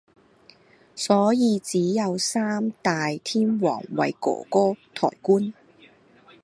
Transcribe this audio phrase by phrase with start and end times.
[0.95, 5.53] 所以只有“三大天王”為“哥哥”抬棺。